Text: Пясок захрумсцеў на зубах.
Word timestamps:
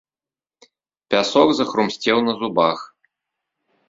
Пясок 1.11 1.49
захрумсцеў 1.59 2.17
на 2.29 2.33
зубах. 2.39 2.79